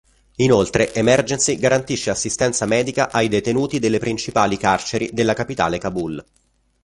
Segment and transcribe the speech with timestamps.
[0.37, 6.25] Inoltre, Emergency garantisce assistenza medica ai detenuti delle principali carceri della capitale Kabul.